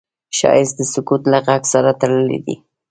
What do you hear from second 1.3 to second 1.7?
له غږ